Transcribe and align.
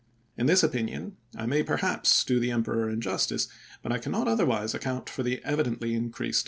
In 0.35 0.47
this 0.47 0.63
opinion 0.63 1.17
I 1.37 1.45
may 1.45 1.61
perhaps 1.61 2.23
do 2.25 2.39
the 2.39 2.49
Emperor 2.49 2.89
injustice, 2.89 3.47
but 3.83 3.91
I 3.91 3.99
can 3.99 4.11
not 4.11 4.27
otherwise 4.27 4.73
account 4.73 5.07
for 5.11 5.21
the 5.21 5.39
evidently 5.45 5.93
increased 5.93 6.37
ms. 6.37 6.39